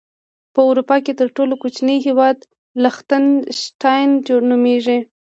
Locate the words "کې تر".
1.05-1.27